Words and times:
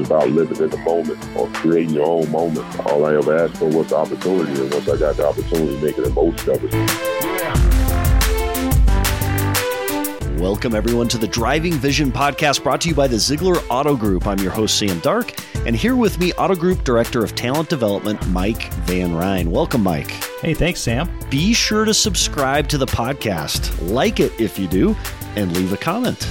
was 0.00 0.08
about 0.08 0.30
living 0.30 0.62
in 0.62 0.70
the 0.70 0.78
moment 0.78 1.18
or 1.36 1.46
creating 1.48 1.94
your 1.94 2.06
own 2.06 2.30
moment. 2.30 2.86
All 2.86 3.04
I 3.04 3.16
ever 3.16 3.36
asked 3.36 3.58
for 3.58 3.66
was 3.66 3.88
the 3.88 3.96
opportunity, 3.96 4.60
and 4.60 4.72
once 4.72 4.88
I 4.88 4.96
got 4.96 5.16
the 5.16 5.28
opportunity, 5.28 5.78
making 5.80 6.04
the 6.04 6.10
most 6.10 6.48
of 6.48 6.62
it. 6.62 6.72
Welcome, 10.40 10.74
everyone, 10.74 11.08
to 11.08 11.18
the 11.18 11.28
Driving 11.28 11.74
Vision 11.74 12.10
podcast 12.10 12.62
brought 12.62 12.80
to 12.82 12.88
you 12.88 12.94
by 12.94 13.08
the 13.08 13.16
Zeigler 13.16 13.62
Auto 13.68 13.94
Group. 13.94 14.26
I'm 14.26 14.38
your 14.38 14.52
host, 14.52 14.78
Sam 14.78 14.98
Dark, 15.00 15.34
and 15.66 15.76
here 15.76 15.96
with 15.96 16.18
me, 16.18 16.32
Auto 16.34 16.54
Group 16.54 16.82
Director 16.82 17.22
of 17.22 17.34
Talent 17.34 17.68
Development, 17.68 18.26
Mike 18.28 18.72
Van 18.84 19.14
Ryn. 19.14 19.50
Welcome, 19.50 19.82
Mike. 19.82 20.10
Hey, 20.40 20.54
thanks, 20.54 20.80
Sam. 20.80 21.10
Be 21.28 21.52
sure 21.52 21.84
to 21.84 21.92
subscribe 21.92 22.68
to 22.68 22.78
the 22.78 22.86
podcast, 22.86 23.90
like 23.90 24.18
it 24.18 24.32
if 24.40 24.58
you 24.58 24.66
do, 24.66 24.96
and 25.36 25.54
leave 25.54 25.74
a 25.74 25.76
comment. 25.76 26.26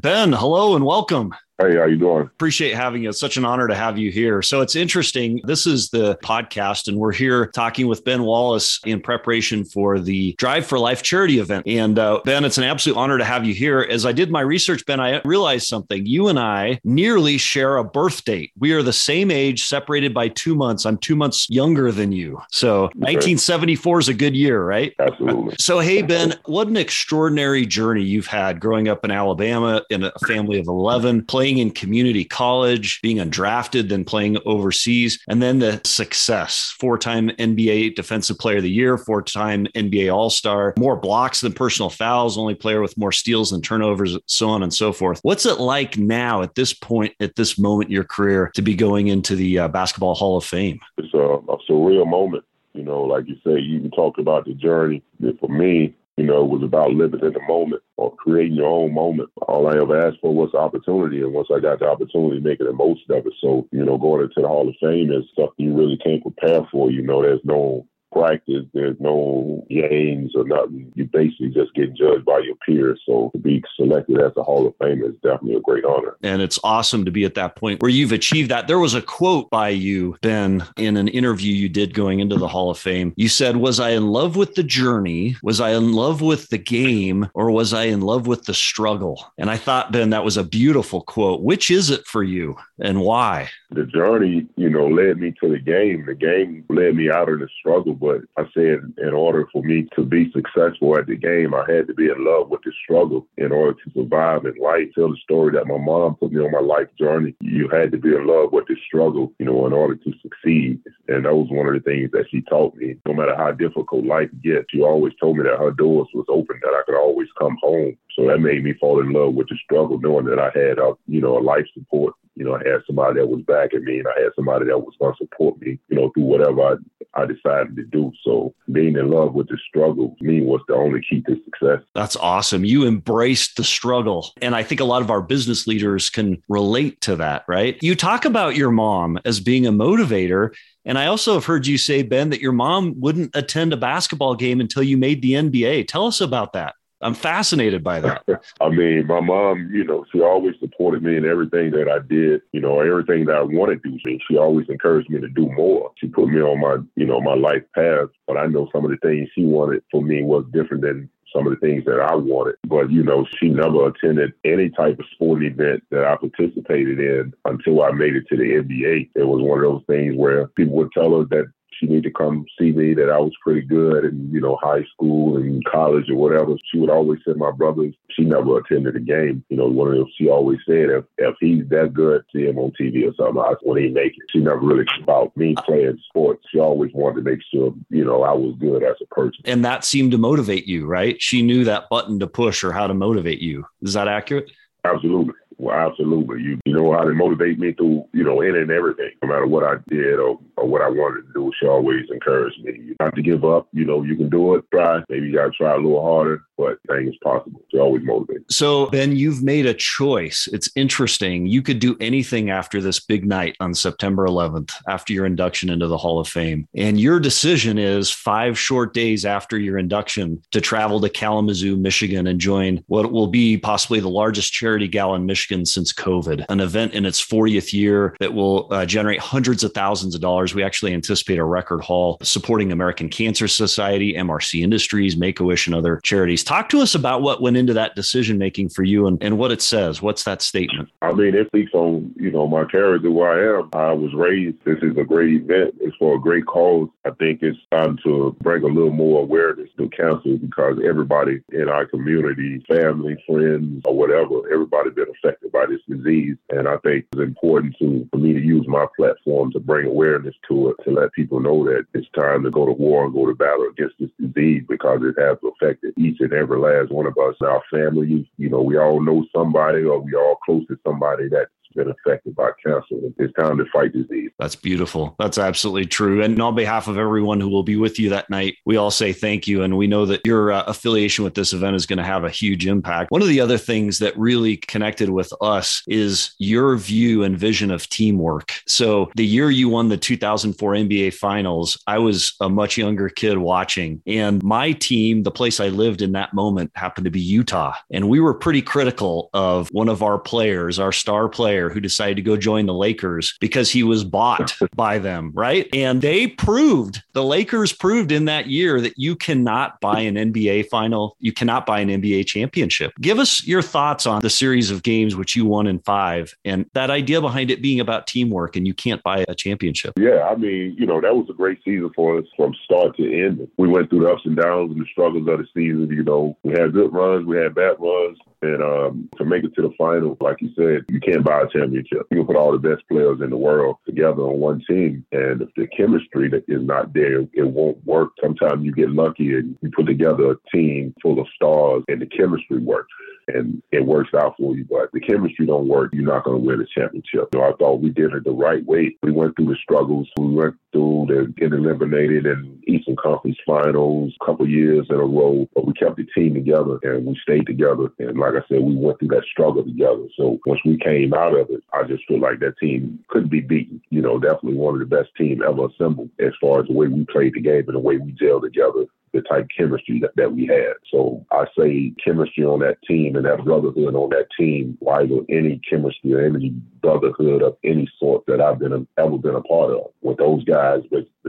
Ben, 0.00 0.32
hello 0.32 0.76
and 0.76 0.84
welcome. 0.86 1.34
Hey, 1.60 1.76
how 1.76 1.84
you 1.84 1.96
doing? 1.96 2.22
Appreciate 2.22 2.74
having 2.74 3.02
you. 3.02 3.10
It's 3.10 3.20
such 3.20 3.36
an 3.36 3.44
honor 3.44 3.68
to 3.68 3.74
have 3.74 3.98
you 3.98 4.10
here. 4.10 4.40
So 4.40 4.62
it's 4.62 4.74
interesting. 4.74 5.42
This 5.44 5.66
is 5.66 5.90
the 5.90 6.16
podcast, 6.24 6.88
and 6.88 6.96
we're 6.96 7.12
here 7.12 7.48
talking 7.48 7.86
with 7.86 8.02
Ben 8.02 8.22
Wallace 8.22 8.80
in 8.86 9.02
preparation 9.02 9.66
for 9.66 9.98
the 9.98 10.32
Drive 10.38 10.64
for 10.64 10.78
Life 10.78 11.02
charity 11.02 11.38
event. 11.38 11.66
And 11.66 11.98
uh, 11.98 12.22
Ben, 12.24 12.46
it's 12.46 12.56
an 12.56 12.64
absolute 12.64 12.96
honor 12.96 13.18
to 13.18 13.26
have 13.26 13.44
you 13.44 13.52
here. 13.52 13.86
As 13.90 14.06
I 14.06 14.12
did 14.12 14.30
my 14.30 14.40
research, 14.40 14.86
Ben, 14.86 15.00
I 15.00 15.20
realized 15.26 15.66
something. 15.66 16.06
You 16.06 16.28
and 16.28 16.38
I 16.38 16.80
nearly 16.82 17.36
share 17.36 17.76
a 17.76 17.84
birth 17.84 18.24
date. 18.24 18.52
We 18.58 18.72
are 18.72 18.82
the 18.82 18.94
same 18.94 19.30
age, 19.30 19.64
separated 19.64 20.14
by 20.14 20.28
two 20.28 20.54
months. 20.54 20.86
I'm 20.86 20.96
two 20.96 21.14
months 21.14 21.50
younger 21.50 21.92
than 21.92 22.10
you. 22.10 22.40
So 22.50 22.84
okay. 22.84 22.98
1974 23.00 23.98
is 23.98 24.08
a 24.08 24.14
good 24.14 24.34
year, 24.34 24.64
right? 24.64 24.94
Absolutely. 24.98 25.56
So, 25.58 25.80
hey, 25.80 26.00
Ben, 26.00 26.36
what 26.46 26.68
an 26.68 26.78
extraordinary 26.78 27.66
journey 27.66 28.02
you've 28.02 28.26
had 28.26 28.60
growing 28.60 28.88
up 28.88 29.04
in 29.04 29.10
Alabama 29.10 29.82
in 29.90 30.04
a 30.04 30.12
family 30.26 30.58
of 30.58 30.66
11, 30.66 31.26
playing 31.26 31.49
playing 31.50 31.66
in 31.66 31.72
community 31.72 32.24
college, 32.24 33.00
being 33.02 33.16
undrafted, 33.16 33.88
then 33.88 34.04
playing 34.04 34.38
overseas, 34.46 35.18
and 35.28 35.42
then 35.42 35.58
the 35.58 35.80
success 35.84 36.76
four 36.78 36.96
time 36.96 37.28
NBA 37.30 37.96
Defensive 37.96 38.38
Player 38.38 38.58
of 38.58 38.62
the 38.62 38.70
Year, 38.70 38.96
four 38.96 39.20
time 39.20 39.66
NBA 39.74 40.14
All 40.14 40.30
Star, 40.30 40.74
more 40.78 40.94
blocks 40.94 41.40
than 41.40 41.52
personal 41.52 41.90
fouls, 41.90 42.38
only 42.38 42.54
player 42.54 42.80
with 42.80 42.96
more 42.96 43.10
steals 43.10 43.50
than 43.50 43.62
turnovers, 43.62 44.16
so 44.26 44.48
on 44.48 44.62
and 44.62 44.72
so 44.72 44.92
forth. 44.92 45.18
What's 45.22 45.44
it 45.44 45.58
like 45.58 45.98
now 45.98 46.42
at 46.42 46.54
this 46.54 46.72
point, 46.72 47.14
at 47.18 47.34
this 47.34 47.58
moment 47.58 47.88
in 47.88 47.94
your 47.94 48.04
career, 48.04 48.52
to 48.54 48.62
be 48.62 48.76
going 48.76 49.08
into 49.08 49.34
the 49.34 49.58
uh, 49.58 49.68
Basketball 49.68 50.14
Hall 50.14 50.36
of 50.36 50.44
Fame? 50.44 50.78
It's 50.98 51.12
a, 51.14 51.18
a 51.18 51.58
surreal 51.68 52.08
moment. 52.08 52.44
You 52.74 52.84
know, 52.84 53.02
like 53.02 53.26
you 53.26 53.34
say, 53.44 53.58
you 53.58 53.78
even 53.78 53.90
talk 53.90 54.18
about 54.18 54.44
the 54.44 54.54
journey. 54.54 55.02
For 55.40 55.48
me, 55.48 55.96
you 56.20 56.26
know, 56.26 56.44
was 56.44 56.62
about 56.62 56.92
living 56.92 57.20
in 57.20 57.32
the 57.32 57.40
moment 57.48 57.82
or 57.96 58.14
creating 58.14 58.56
your 58.56 58.66
own 58.66 58.92
moment. 58.92 59.30
All 59.48 59.66
I 59.66 59.80
ever 59.80 60.06
asked 60.06 60.20
for 60.20 60.34
was 60.34 60.52
opportunity. 60.52 61.22
And 61.22 61.32
once 61.32 61.48
I 61.54 61.60
got 61.60 61.78
the 61.78 61.88
opportunity, 61.88 62.40
making 62.40 62.66
the 62.66 62.74
most 62.74 63.08
of 63.08 63.26
it. 63.26 63.32
So, 63.40 63.66
you 63.72 63.84
know, 63.84 63.96
going 63.96 64.22
into 64.22 64.42
the 64.42 64.48
Hall 64.48 64.68
of 64.68 64.74
Fame 64.82 65.10
is 65.10 65.24
something 65.34 65.54
you 65.64 65.74
really 65.74 65.96
can't 65.96 66.22
prepare 66.22 66.60
for. 66.70 66.90
You 66.90 67.00
know, 67.00 67.22
there's 67.22 67.40
no 67.44 67.86
practice. 68.12 68.64
There's 68.72 68.96
no 69.00 69.64
games 69.68 70.32
or 70.34 70.44
nothing. 70.44 70.92
You 70.94 71.04
basically 71.04 71.48
just 71.48 71.74
get 71.74 71.94
judged 71.94 72.24
by 72.24 72.40
your 72.40 72.56
peers. 72.56 73.00
So 73.06 73.30
to 73.32 73.38
be 73.38 73.62
selected 73.76 74.20
as 74.20 74.32
a 74.36 74.42
Hall 74.42 74.66
of 74.66 74.76
Famer 74.78 75.10
is 75.10 75.16
definitely 75.22 75.56
a 75.56 75.60
great 75.60 75.84
honor. 75.84 76.16
And 76.22 76.42
it's 76.42 76.58
awesome 76.64 77.04
to 77.04 77.10
be 77.10 77.24
at 77.24 77.34
that 77.34 77.56
point 77.56 77.82
where 77.82 77.90
you've 77.90 78.12
achieved 78.12 78.50
that. 78.50 78.66
There 78.66 78.78
was 78.78 78.94
a 78.94 79.02
quote 79.02 79.50
by 79.50 79.70
you, 79.70 80.16
Ben, 80.22 80.64
in 80.76 80.96
an 80.96 81.08
interview 81.08 81.52
you 81.52 81.68
did 81.68 81.94
going 81.94 82.20
into 82.20 82.36
the 82.36 82.48
Hall 82.48 82.70
of 82.70 82.78
Fame. 82.78 83.12
You 83.16 83.28
said, 83.28 83.56
Was 83.56 83.80
I 83.80 83.90
in 83.90 84.08
love 84.08 84.36
with 84.36 84.54
the 84.54 84.62
journey? 84.62 85.36
Was 85.42 85.60
I 85.60 85.70
in 85.70 85.92
love 85.92 86.20
with 86.20 86.48
the 86.48 86.58
game? 86.58 87.28
Or 87.34 87.50
was 87.50 87.72
I 87.72 87.84
in 87.84 88.00
love 88.00 88.26
with 88.26 88.44
the 88.44 88.54
struggle? 88.54 89.32
And 89.38 89.50
I 89.50 89.56
thought, 89.56 89.92
Ben, 89.92 90.10
that 90.10 90.24
was 90.24 90.36
a 90.36 90.44
beautiful 90.44 91.02
quote. 91.02 91.42
Which 91.42 91.70
is 91.70 91.90
it 91.90 92.06
for 92.06 92.22
you 92.22 92.56
and 92.80 93.00
why? 93.00 93.50
The 93.70 93.84
journey, 93.84 94.46
you 94.56 94.70
know, 94.70 94.88
led 94.88 95.18
me 95.18 95.34
to 95.42 95.48
the 95.48 95.58
game. 95.58 96.06
The 96.06 96.14
game 96.14 96.64
led 96.68 96.96
me 96.96 97.10
out 97.10 97.28
of 97.28 97.40
the 97.40 97.48
struggle 97.58 97.94
but 98.00 98.22
I 98.36 98.44
said 98.54 98.80
in 98.98 99.12
order 99.12 99.46
for 99.52 99.62
me 99.62 99.86
to 99.94 100.02
be 100.02 100.32
successful 100.32 100.96
at 100.96 101.06
the 101.06 101.16
game, 101.16 101.54
I 101.54 101.64
had 101.70 101.86
to 101.88 101.94
be 101.94 102.06
in 102.06 102.24
love 102.24 102.48
with 102.48 102.62
the 102.64 102.72
struggle 102.82 103.26
in 103.36 103.52
order 103.52 103.74
to 103.74 103.90
survive 103.94 104.46
in 104.46 104.54
life. 104.60 104.88
Tell 104.94 105.10
the 105.10 105.18
story 105.22 105.52
that 105.52 105.66
my 105.66 105.76
mom 105.76 106.16
put 106.16 106.32
me 106.32 106.40
on 106.40 106.50
my 106.50 106.60
life 106.60 106.88
journey. 106.98 107.34
You 107.40 107.68
had 107.68 107.92
to 107.92 107.98
be 107.98 108.08
in 108.08 108.26
love 108.26 108.52
with 108.52 108.66
the 108.66 108.76
struggle, 108.86 109.32
you 109.38 109.46
know, 109.46 109.66
in 109.66 109.72
order 109.72 109.96
to 109.96 110.12
succeed. 110.22 110.80
And 111.08 111.24
that 111.24 111.34
was 111.34 111.48
one 111.50 111.66
of 111.66 111.74
the 111.74 111.80
things 111.80 112.10
that 112.12 112.26
she 112.30 112.40
taught 112.42 112.74
me. 112.76 112.96
No 113.06 113.12
matter 113.12 113.36
how 113.36 113.52
difficult 113.52 114.06
life 114.06 114.30
gets, 114.42 114.66
she 114.70 114.80
always 114.80 115.12
told 115.20 115.36
me 115.36 115.44
that 115.44 115.58
her 115.58 115.70
doors 115.70 116.08
was 116.14 116.26
open, 116.28 116.58
that 116.62 116.74
I 116.74 116.82
could 116.86 116.98
always 116.98 117.28
come 117.38 117.56
home. 117.60 117.96
So 118.16 118.26
that 118.26 118.38
made 118.38 118.64
me 118.64 118.72
fall 118.80 119.00
in 119.00 119.12
love 119.12 119.34
with 119.34 119.48
the 119.48 119.56
struggle, 119.64 120.00
knowing 120.00 120.26
that 120.26 120.38
I 120.38 120.50
had, 120.56 120.78
a, 120.78 120.94
you 121.06 121.20
know, 121.20 121.38
a 121.38 121.40
life 121.40 121.66
support 121.74 122.14
you 122.36 122.46
know, 122.46 122.54
I 122.54 122.66
had 122.66 122.80
somebody 122.86 123.20
that 123.20 123.26
was 123.26 123.42
backing 123.46 123.84
me 123.84 123.98
and 123.98 124.08
I 124.08 124.18
had 124.18 124.32
somebody 124.34 124.64
that 124.66 124.78
was 124.78 124.94
going 124.98 125.12
to 125.12 125.18
support 125.18 125.60
me, 125.60 125.78
you 125.88 125.96
know, 125.96 126.10
through 126.14 126.24
whatever 126.24 126.62
I, 126.62 126.74
I 127.14 127.26
decided 127.26 127.76
to 127.76 127.84
do. 127.84 128.12
So 128.24 128.54
being 128.70 128.96
in 128.96 129.10
love 129.10 129.34
with 129.34 129.48
the 129.48 129.58
struggle, 129.68 130.16
me, 130.20 130.40
was 130.40 130.60
the 130.68 130.74
only 130.74 131.00
key 131.08 131.22
to 131.22 131.40
success. 131.44 131.82
That's 131.94 132.16
awesome. 132.16 132.64
You 132.64 132.86
embraced 132.86 133.56
the 133.56 133.64
struggle. 133.64 134.32
And 134.40 134.54
I 134.54 134.62
think 134.62 134.80
a 134.80 134.84
lot 134.84 135.02
of 135.02 135.10
our 135.10 135.22
business 135.22 135.66
leaders 135.66 136.10
can 136.10 136.42
relate 136.48 137.00
to 137.02 137.16
that, 137.16 137.44
right? 137.48 137.78
You 137.82 137.94
talk 137.94 138.24
about 138.24 138.56
your 138.56 138.70
mom 138.70 139.18
as 139.24 139.40
being 139.40 139.66
a 139.66 139.72
motivator. 139.72 140.54
And 140.84 140.98
I 140.98 141.06
also 141.06 141.34
have 141.34 141.44
heard 141.44 141.66
you 141.66 141.78
say, 141.78 142.02
Ben, 142.02 142.30
that 142.30 142.40
your 142.40 142.52
mom 142.52 142.94
wouldn't 142.98 143.34
attend 143.34 143.72
a 143.72 143.76
basketball 143.76 144.34
game 144.34 144.60
until 144.60 144.82
you 144.82 144.96
made 144.96 145.20
the 145.22 145.32
NBA. 145.32 145.88
Tell 145.88 146.06
us 146.06 146.20
about 146.20 146.52
that. 146.54 146.74
I'm 147.02 147.14
fascinated 147.14 147.82
by 147.82 148.00
that. 148.00 148.22
I 148.60 148.68
mean, 148.68 149.06
my 149.06 149.20
mom, 149.20 149.70
you 149.72 149.84
know, 149.84 150.04
she 150.12 150.20
always 150.20 150.54
supported 150.60 151.02
me 151.02 151.16
in 151.16 151.24
everything 151.24 151.70
that 151.72 151.88
I 151.88 152.06
did, 152.06 152.42
you 152.52 152.60
know, 152.60 152.80
everything 152.80 153.24
that 153.26 153.36
I 153.36 153.42
wanted 153.42 153.82
to 153.82 153.90
do. 153.90 154.18
She 154.28 154.36
always 154.36 154.68
encouraged 154.68 155.08
me 155.08 155.20
to 155.20 155.28
do 155.28 155.50
more. 155.52 155.92
She 155.96 156.08
put 156.08 156.28
me 156.28 156.40
on 156.40 156.60
my, 156.60 156.76
you 156.96 157.06
know, 157.06 157.20
my 157.20 157.34
life 157.34 157.62
path. 157.74 158.08
But 158.26 158.36
I 158.36 158.46
know 158.46 158.68
some 158.72 158.84
of 158.84 158.90
the 158.90 158.98
things 158.98 159.28
she 159.34 159.44
wanted 159.44 159.82
for 159.90 160.02
me 160.02 160.22
was 160.22 160.44
different 160.52 160.82
than 160.82 161.08
some 161.34 161.46
of 161.46 161.52
the 161.52 161.60
things 161.60 161.84
that 161.84 162.00
I 162.00 162.14
wanted. 162.14 162.56
But, 162.66 162.90
you 162.90 163.02
know, 163.02 163.26
she 163.38 163.48
never 163.48 163.88
attended 163.88 164.32
any 164.44 164.68
type 164.68 164.98
of 164.98 165.06
sporting 165.12 165.52
event 165.52 165.82
that 165.90 166.04
I 166.04 166.16
participated 166.16 166.98
in 166.98 167.32
until 167.44 167.82
I 167.82 167.92
made 167.92 168.16
it 168.16 168.24
to 168.28 168.36
the 168.36 168.42
NBA. 168.42 169.10
It 169.14 169.24
was 169.24 169.40
one 169.42 169.58
of 169.58 169.64
those 169.64 169.82
things 169.86 170.16
where 170.16 170.48
people 170.48 170.74
would 170.76 170.92
tell 170.92 171.18
her 171.18 171.24
that 171.26 171.50
she 171.80 171.86
needed 171.86 172.04
to 172.04 172.10
come 172.10 172.44
see 172.58 172.72
me 172.72 172.94
that 172.94 173.10
I 173.10 173.18
was 173.18 173.32
pretty 173.42 173.62
good 173.62 174.04
in, 174.04 174.30
you 174.32 174.40
know, 174.40 174.58
high 174.60 174.84
school 174.92 175.38
and 175.38 175.64
college 175.64 176.10
or 176.10 176.16
whatever. 176.16 176.54
She 176.70 176.78
would 176.78 176.90
always 176.90 177.20
send 177.24 177.38
my 177.38 177.50
brothers. 177.50 177.94
She 178.10 178.24
never 178.24 178.58
attended 178.58 178.96
a 178.96 179.00
game. 179.00 179.44
You 179.48 179.56
know, 179.56 179.68
one 179.68 179.88
of 179.88 179.94
them, 179.94 180.06
she 180.16 180.28
always 180.28 180.58
said, 180.66 180.90
if, 180.90 181.04
if 181.18 181.34
he's 181.40 181.68
that 181.70 181.94
good, 181.94 182.22
see 182.34 182.46
him 182.46 182.58
on 182.58 182.72
TV 182.78 183.08
or 183.08 183.14
something. 183.14 183.40
I 183.40 183.54
when 183.62 183.82
he 183.82 183.88
make 183.88 184.12
it. 184.12 184.24
She 184.30 184.40
never 184.40 184.60
really 184.60 184.84
about 185.02 185.36
me 185.36 185.54
playing 185.64 185.98
sports. 186.08 186.44
She 186.50 186.58
always 186.58 186.92
wanted 186.92 187.24
to 187.24 187.30
make 187.30 187.40
sure, 187.52 187.74
you 187.88 188.04
know, 188.04 188.22
I 188.22 188.32
was 188.32 188.56
good 188.60 188.82
as 188.82 188.96
a 189.00 189.06
person. 189.14 189.42
And 189.44 189.64
that 189.64 189.84
seemed 189.84 190.12
to 190.12 190.18
motivate 190.18 190.66
you, 190.66 190.86
right? 190.86 191.20
She 191.20 191.42
knew 191.42 191.64
that 191.64 191.88
button 191.88 192.18
to 192.20 192.26
push 192.26 192.62
or 192.62 192.72
how 192.72 192.86
to 192.86 192.94
motivate 192.94 193.40
you. 193.40 193.64
Is 193.82 193.94
that 193.94 194.08
accurate? 194.08 194.50
Absolutely. 194.84 195.34
Well, 195.60 195.76
absolutely. 195.76 196.40
You 196.40 196.58
you 196.64 196.72
know 196.72 196.90
how 196.92 197.04
to 197.04 197.12
motivate 197.12 197.58
me 197.58 197.72
through, 197.72 198.06
you 198.14 198.24
know, 198.24 198.40
in 198.40 198.56
and 198.56 198.70
everything. 198.70 199.10
No 199.22 199.28
matter 199.28 199.46
what 199.46 199.62
I 199.62 199.74
did 199.88 200.18
or, 200.18 200.40
or 200.60 200.68
what 200.68 200.82
I 200.82 200.88
wanted 200.88 201.26
to 201.26 201.32
do, 201.34 201.52
she 201.58 201.66
always 201.66 202.06
encouraged 202.10 202.62
me 202.62 202.94
not 203.00 203.14
to 203.14 203.22
give 203.22 203.44
up. 203.44 203.68
You 203.72 203.84
know, 203.84 204.02
you 204.02 204.16
can 204.16 204.28
do 204.28 204.54
it. 204.54 204.64
Try. 204.72 205.02
Maybe 205.08 205.26
you 205.26 205.34
got 205.34 205.46
to 205.46 205.50
try 205.50 205.72
a 205.72 205.76
little 205.76 206.02
harder, 206.02 206.42
but 206.56 206.78
things 206.88 207.14
possible. 207.22 207.60
She 207.70 207.78
always 207.78 208.02
motivates. 208.02 208.44
So, 208.50 208.86
Ben, 208.86 209.16
you've 209.16 209.42
made 209.42 209.66
a 209.66 209.74
choice. 209.74 210.48
It's 210.52 210.70
interesting. 210.76 211.46
You 211.46 211.62
could 211.62 211.78
do 211.78 211.96
anything 212.00 212.50
after 212.50 212.80
this 212.80 213.00
big 213.00 213.26
night 213.26 213.56
on 213.60 213.74
September 213.74 214.26
11th, 214.26 214.72
after 214.88 215.12
your 215.12 215.26
induction 215.26 215.70
into 215.70 215.86
the 215.86 215.98
Hall 215.98 216.18
of 216.18 216.28
Fame. 216.28 216.68
And 216.74 217.00
your 217.00 217.20
decision 217.20 217.78
is 217.78 218.10
five 218.10 218.58
short 218.58 218.94
days 218.94 219.24
after 219.24 219.58
your 219.58 219.78
induction 219.78 220.42
to 220.52 220.60
travel 220.60 221.00
to 221.00 221.08
Kalamazoo, 221.08 221.76
Michigan, 221.76 222.26
and 222.26 222.40
join 222.40 222.84
what 222.86 223.12
will 223.12 223.26
be 223.26 223.56
possibly 223.56 224.00
the 224.00 224.08
largest 224.08 224.52
charity 224.52 224.88
gala 224.88 225.16
in 225.16 225.26
Michigan 225.26 225.40
Michigan 225.40 225.64
since 225.64 225.92
COVID, 225.92 226.44
an 226.48 226.60
event 226.60 226.92
in 226.92 227.06
its 227.06 227.24
40th 227.24 227.72
year 227.72 228.14
that 228.20 228.34
will 228.34 228.68
uh, 228.70 228.84
generate 228.84 229.20
hundreds 229.20 229.64
of 229.64 229.72
thousands 229.72 230.14
of 230.14 230.20
dollars. 230.20 230.49
We 230.54 230.62
actually 230.62 230.94
anticipate 230.94 231.38
a 231.38 231.44
record 231.44 231.82
haul 231.82 232.18
supporting 232.22 232.72
American 232.72 233.08
Cancer 233.08 233.48
Society, 233.48 234.14
MRC 234.14 234.62
Industries, 234.62 235.16
Make 235.16 235.40
a 235.40 235.44
Wish, 235.44 235.66
and 235.66 235.74
other 235.74 236.00
charities. 236.02 236.44
Talk 236.44 236.68
to 236.70 236.80
us 236.80 236.94
about 236.94 237.22
what 237.22 237.42
went 237.42 237.56
into 237.56 237.72
that 237.74 237.94
decision 237.94 238.38
making 238.38 238.70
for 238.70 238.82
you 238.82 239.06
and, 239.06 239.22
and 239.22 239.38
what 239.38 239.52
it 239.52 239.62
says. 239.62 240.02
What's 240.02 240.24
that 240.24 240.42
statement? 240.42 240.88
I 241.02 241.12
mean, 241.12 241.34
it 241.34 241.46
speaks 241.48 241.72
on, 241.74 242.12
you 242.16 242.30
know, 242.30 242.46
my 242.46 242.64
character, 242.64 243.10
where 243.10 243.56
I 243.56 243.60
am. 243.60 243.70
I 243.72 243.92
was 243.92 244.14
raised. 244.14 244.56
This 244.64 244.78
is 244.82 244.96
a 244.96 245.04
great 245.04 245.34
event. 245.34 245.74
It's 245.80 245.96
for 245.96 246.16
a 246.16 246.20
great 246.20 246.46
cause. 246.46 246.88
I 247.04 247.10
think 247.10 247.42
it's 247.42 247.58
time 247.70 247.98
to 248.04 248.36
bring 248.40 248.62
a 248.62 248.66
little 248.66 248.92
more 248.92 249.22
awareness 249.22 249.68
to 249.78 249.88
cancer 249.90 250.36
because 250.40 250.78
everybody 250.84 251.40
in 251.52 251.68
our 251.68 251.86
community, 251.86 252.64
family, 252.68 253.22
friends, 253.26 253.82
or 253.84 253.96
whatever, 253.96 254.52
everybody 254.52 254.90
been 254.90 255.06
affected 255.10 255.52
by 255.52 255.66
this 255.66 255.80
disease. 255.88 256.36
And 256.50 256.68
I 256.68 256.76
think 256.78 257.06
it's 257.12 257.20
important 257.20 257.76
to 257.78 258.08
for 258.10 258.18
me 258.18 258.32
to 258.32 258.40
use 258.40 258.66
my 258.66 258.86
platform 258.96 259.52
to 259.52 259.60
bring 259.60 259.86
awareness 259.86 260.34
to 260.48 260.70
it 260.70 260.76
to 260.84 260.90
let 260.90 261.12
people 261.12 261.40
know 261.40 261.64
that 261.64 261.84
it's 261.94 262.08
time 262.10 262.42
to 262.44 262.50
go 262.50 262.66
to 262.66 262.72
war 262.72 263.04
and 263.04 263.14
go 263.14 263.26
to 263.26 263.34
battle 263.34 263.66
against 263.70 263.96
this 263.98 264.10
disease 264.18 264.64
because 264.68 265.00
it 265.02 265.20
has 265.20 265.38
affected 265.44 265.94
each 265.96 266.20
and 266.20 266.32
every 266.32 266.58
last 266.58 266.90
one 266.90 267.06
of 267.06 267.16
us. 267.18 267.34
Our 267.40 267.62
families, 267.72 268.26
you 268.36 268.48
know, 268.48 268.62
we 268.62 268.78
all 268.78 269.00
know 269.00 269.24
somebody 269.34 269.82
or 269.82 270.00
we 270.00 270.14
all 270.14 270.36
close 270.44 270.66
to 270.68 270.78
somebody 270.84 271.28
that 271.28 271.48
been 271.80 271.90
affected 271.90 272.34
by 272.34 272.50
cancer. 272.64 272.96
It's 273.18 273.32
time 273.34 273.56
to 273.58 273.64
fight 273.72 273.92
disease. 273.92 274.30
That's 274.38 274.56
beautiful. 274.56 275.14
That's 275.18 275.38
absolutely 275.38 275.86
true. 275.86 276.22
And 276.22 276.40
on 276.40 276.54
behalf 276.54 276.88
of 276.88 276.98
everyone 276.98 277.40
who 277.40 277.48
will 277.48 277.62
be 277.62 277.76
with 277.76 277.98
you 277.98 278.10
that 278.10 278.28
night, 278.28 278.56
we 278.66 278.76
all 278.76 278.90
say 278.90 279.12
thank 279.12 279.48
you. 279.48 279.62
And 279.62 279.76
we 279.76 279.86
know 279.86 280.04
that 280.06 280.20
your 280.26 280.52
uh, 280.52 280.64
affiliation 280.64 281.24
with 281.24 281.34
this 281.34 281.52
event 281.52 281.76
is 281.76 281.86
going 281.86 281.98
to 281.98 282.04
have 282.04 282.24
a 282.24 282.30
huge 282.30 282.66
impact. 282.66 283.10
One 283.10 283.22
of 283.22 283.28
the 283.28 283.40
other 283.40 283.56
things 283.56 283.98
that 284.00 284.16
really 284.18 284.58
connected 284.58 285.10
with 285.10 285.32
us 285.40 285.82
is 285.88 286.34
your 286.38 286.76
view 286.76 287.22
and 287.22 287.38
vision 287.38 287.70
of 287.70 287.88
teamwork. 287.88 288.52
So 288.66 289.10
the 289.16 289.26
year 289.26 289.50
you 289.50 289.68
won 289.68 289.88
the 289.88 289.96
2004 289.96 290.72
NBA 290.72 291.14
Finals, 291.14 291.82
I 291.86 291.98
was 291.98 292.34
a 292.40 292.48
much 292.48 292.76
younger 292.76 293.08
kid 293.08 293.38
watching, 293.38 294.02
and 294.06 294.42
my 294.42 294.72
team, 294.72 295.22
the 295.22 295.30
place 295.30 295.60
I 295.60 295.68
lived 295.68 296.02
in 296.02 296.12
that 296.12 296.34
moment, 296.34 296.72
happened 296.74 297.06
to 297.06 297.10
be 297.10 297.20
Utah. 297.20 297.74
And 297.90 298.08
we 298.08 298.20
were 298.20 298.34
pretty 298.34 298.62
critical 298.62 299.30
of 299.32 299.68
one 299.72 299.88
of 299.88 300.02
our 300.02 300.18
players, 300.18 300.78
our 300.78 300.92
star 300.92 301.28
player 301.28 301.69
who 301.70 301.80
decided 301.80 302.16
to 302.16 302.22
go 302.22 302.36
join 302.36 302.66
the 302.66 302.74
Lakers 302.74 303.36
because 303.40 303.70
he 303.70 303.82
was 303.82 304.04
bought 304.04 304.54
by 304.74 304.98
them, 304.98 305.32
right? 305.34 305.68
And 305.72 306.02
they 306.02 306.26
proved, 306.26 307.02
the 307.12 307.24
Lakers 307.24 307.72
proved 307.72 308.12
in 308.12 308.26
that 308.26 308.48
year 308.48 308.80
that 308.80 308.94
you 308.96 309.16
cannot 309.16 309.80
buy 309.80 310.00
an 310.00 310.16
NBA 310.16 310.68
final, 310.68 311.16
you 311.20 311.32
cannot 311.32 311.66
buy 311.66 311.80
an 311.80 311.88
NBA 311.88 312.26
championship. 312.26 312.92
Give 313.00 313.18
us 313.18 313.46
your 313.46 313.62
thoughts 313.62 314.06
on 314.06 314.20
the 314.20 314.30
series 314.30 314.70
of 314.70 314.82
games 314.82 315.16
which 315.16 315.34
you 315.36 315.44
won 315.44 315.66
in 315.66 315.78
five 315.80 316.34
and 316.44 316.66
that 316.74 316.90
idea 316.90 317.20
behind 317.20 317.50
it 317.50 317.62
being 317.62 317.80
about 317.80 318.06
teamwork 318.06 318.56
and 318.56 318.66
you 318.66 318.74
can't 318.74 319.02
buy 319.02 319.24
a 319.28 319.34
championship. 319.34 319.94
Yeah, 319.98 320.28
I 320.30 320.36
mean, 320.36 320.76
you 320.78 320.86
know, 320.86 321.00
that 321.00 321.14
was 321.14 321.26
a 321.30 321.34
great 321.34 321.58
season 321.64 321.90
for 321.94 322.18
us 322.18 322.24
from 322.36 322.54
start 322.64 322.96
to 322.96 323.24
end. 323.24 323.48
We 323.56 323.68
went 323.68 323.90
through 323.90 324.00
the 324.00 324.10
ups 324.10 324.22
and 324.24 324.36
downs 324.36 324.72
and 324.72 324.80
the 324.80 324.86
struggles 324.90 325.28
of 325.28 325.38
the 325.38 325.46
season. 325.54 325.88
You 325.90 326.02
know, 326.02 326.36
we 326.42 326.52
had 326.52 326.72
good 326.72 326.92
runs, 326.92 327.26
we 327.26 327.36
had 327.36 327.54
bad 327.54 327.76
runs. 327.78 328.18
And 328.42 328.62
um, 328.62 329.08
to 329.18 329.24
make 329.24 329.44
it 329.44 329.54
to 329.54 329.62
the 329.62 329.74
final, 329.76 330.16
like 330.20 330.40
you 330.40 330.50
said, 330.56 330.84
you 330.88 331.00
can't 331.00 331.24
buy 331.24 331.42
a 331.42 331.49
championship. 331.52 332.06
You 332.10 332.18
can 332.18 332.26
put 332.26 332.36
all 332.36 332.52
the 332.52 332.58
best 332.58 332.82
players 332.88 333.20
in 333.22 333.30
the 333.30 333.36
world 333.36 333.76
together 333.86 334.22
on 334.22 334.40
one 334.40 334.62
team, 334.68 335.04
and 335.12 335.42
if 335.42 335.48
the 335.56 335.66
chemistry 335.66 336.28
that 336.30 336.44
is 336.48 336.62
not 336.62 336.92
there, 336.94 337.20
it 337.32 337.46
won't 337.46 337.84
work. 337.84 338.10
Sometimes 338.22 338.64
you 338.64 338.72
get 338.72 338.90
lucky 338.90 339.34
and 339.34 339.56
you 339.62 339.70
put 339.74 339.86
together 339.86 340.32
a 340.32 340.56
team 340.56 340.94
full 341.02 341.20
of 341.20 341.26
stars, 341.34 341.82
and 341.88 342.00
the 342.00 342.06
chemistry 342.06 342.58
works 342.58 342.92
and 343.34 343.62
it 343.72 343.84
works 343.84 344.10
out 344.14 344.34
for 344.38 344.56
you. 344.56 344.64
But 344.64 344.90
the 344.92 345.00
chemistry 345.00 345.46
don't 345.46 345.68
work, 345.68 345.90
you're 345.92 346.04
not 346.04 346.24
going 346.24 346.40
to 346.40 346.46
win 346.46 346.60
a 346.60 346.66
championship. 346.66 347.28
So 347.34 347.42
I 347.42 347.52
thought 347.58 347.80
we 347.80 347.90
did 347.90 348.12
it 348.12 348.24
the 348.24 348.32
right 348.32 348.64
way. 348.64 348.96
We 349.02 349.12
went 349.12 349.36
through 349.36 349.46
the 349.46 349.56
struggles. 349.62 350.08
We 350.18 350.28
went 350.28 350.56
through 350.72 351.06
the 351.08 351.32
getting 351.36 351.64
eliminated 351.64 352.26
in 352.26 352.62
Eastern 352.66 352.96
Conference 352.96 353.36
Finals 353.46 354.14
a 354.20 354.24
couple 354.24 354.48
years 354.48 354.86
in 354.90 354.96
a 354.96 355.04
row, 355.04 355.48
but 355.54 355.66
we 355.66 355.72
kept 355.74 355.96
the 355.96 356.06
team 356.14 356.34
together 356.34 356.78
and 356.82 357.06
we 357.06 357.18
stayed 357.22 357.46
together. 357.46 357.88
And 357.98 358.18
like 358.18 358.34
I 358.34 358.46
said, 358.48 358.62
we 358.62 358.76
went 358.76 358.98
through 358.98 359.08
that 359.08 359.24
struggle 359.30 359.64
together. 359.64 360.06
So 360.16 360.38
once 360.46 360.60
we 360.64 360.78
came 360.78 361.14
out 361.14 361.36
of 361.36 361.50
it, 361.50 361.62
I 361.72 361.84
just 361.84 362.06
feel 362.06 362.20
like 362.20 362.40
that 362.40 362.58
team 362.58 363.00
couldn't 363.08 363.30
be 363.30 363.40
beaten. 363.40 363.80
You 363.90 364.02
know, 364.02 364.18
definitely 364.18 364.54
one 364.54 364.74
of 364.74 364.80
the 364.80 364.96
best 364.96 365.10
teams 365.16 365.42
ever 365.46 365.66
assembled 365.66 366.10
as 366.20 366.32
far 366.40 366.60
as 366.60 366.66
the 366.66 366.74
way 366.74 366.86
we 366.86 367.04
played 367.06 367.34
the 367.34 367.40
game 367.40 367.64
and 367.66 367.74
the 367.74 367.80
way 367.80 367.96
we 367.96 368.12
gelled 368.12 368.42
together 368.42 368.86
the 369.12 369.22
type 369.22 369.48
chemistry 369.56 370.00
that, 370.00 370.14
that 370.16 370.32
we 370.32 370.46
had. 370.46 370.74
So 370.90 371.24
I 371.32 371.44
say 371.58 371.92
chemistry 372.02 372.44
on 372.44 372.60
that 372.60 372.76
team 372.86 373.16
and 373.16 373.24
that 373.24 373.44
brotherhood 373.44 373.94
on 373.94 374.10
that 374.10 374.26
team 374.38 374.78
rival 374.80 375.24
any 375.28 375.60
chemistry 375.68 376.14
or 376.14 376.24
any 376.24 376.50
brotherhood 376.80 377.42
of 377.42 377.56
any 377.64 377.90
sort 377.98 378.24
that 378.26 378.40
I've 378.40 378.58
been 378.58 378.86
ever 378.98 379.18
been 379.18 379.34
a 379.34 379.42
part 379.42 379.72
of. 379.72 379.90
With 380.02 380.18
those 380.18 380.44
guys 380.44 380.80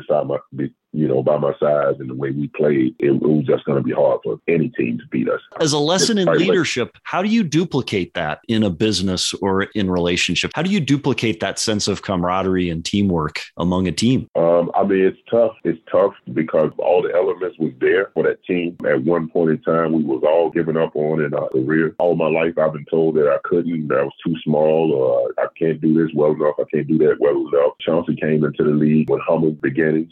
beside 0.01 0.27
my 0.27 0.38
you 0.94 1.07
know, 1.07 1.24
by 1.24 1.38
my 1.38 1.53
size 1.59 1.95
and 2.00 2.09
the 2.09 2.15
way 2.15 2.31
we 2.31 2.48
played, 2.50 2.95
it, 3.00 3.12
it 3.12 3.21
was 3.21 3.45
just 3.45 3.63
going 3.65 3.77
to 3.77 3.83
be 3.83 3.94
hard 3.94 4.19
for 4.24 4.39
any 4.48 4.69
team 4.69 4.98
to 4.98 5.03
beat 5.09 5.30
us. 5.30 5.39
As 5.59 5.74
a 5.74 5.77
lesson 5.77 6.18
in 6.18 6.27
leadership, 6.27 6.98
how 7.03 7.21
do 7.21 7.30
you 7.30 7.44
duplicate 7.44 8.13
that 8.15 8.39
in 8.48 8.63
a 8.63 8.69
business 8.69 9.33
or 9.36 9.63
in 9.63 9.89
relationship? 9.89 10.51
How 10.53 10.62
do 10.62 10.69
you 10.69 10.80
duplicate 10.80 11.39
that 11.39 11.59
sense 11.59 11.88
of 11.88 12.01
camaraderie 12.01 12.69
and 12.69 12.83
teamwork 12.83 13.42
among 13.57 13.88
a 13.88 13.92
team? 13.92 14.27
Um, 14.36 14.71
I 14.75 14.83
mean, 14.83 15.06
it's 15.06 15.19
tough. 15.30 15.53
It's 15.63 15.80
tough 15.89 16.13
because 16.33 16.71
all 16.77 17.01
the 17.01 17.13
elements 17.13 17.57
was 17.57 17.71
there 17.80 18.12
for 18.13 18.24
that 18.24 18.44
team. 18.44 18.77
At 18.86 19.03
one 19.03 19.30
point 19.30 19.51
in 19.51 19.62
time, 19.62 19.94
we 19.94 20.03
was 20.03 20.24
all 20.27 20.50
giving 20.50 20.77
up 20.77 20.95
on 20.95 21.24
in 21.24 21.33
our 21.33 21.50
career. 21.50 21.95
All 22.00 22.15
my 22.15 22.27
life, 22.27 22.57
I've 22.57 22.74
been 22.74 22.86
told 22.89 23.15
that 23.15 23.30
I 23.30 23.38
couldn't, 23.48 23.88
that 23.88 24.00
I 24.00 24.03
was 24.03 24.13
too 24.25 24.36
small, 24.44 24.92
or 24.92 25.33
I 25.42 25.48
can't 25.57 25.80
do 25.80 25.94
this 25.94 26.13
well 26.13 26.33
enough. 26.33 26.56
I 26.59 26.63
can't 26.74 26.88
do 26.88 26.98
that 27.00 27.18
well 27.19 27.48
enough. 27.48 27.74
Chauncey 27.80 28.15
came 28.15 28.44
into 28.44 28.63
the 28.63 28.71
league 28.71 29.09
when 29.09 29.19
Hummel 29.21 29.51
humble 29.51 29.62